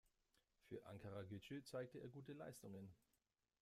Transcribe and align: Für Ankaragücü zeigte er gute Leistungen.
Für 0.63 0.83
Ankaragücü 0.87 1.63
zeigte 1.63 1.99
er 1.99 2.07
gute 2.09 2.33
Leistungen. 2.33 2.91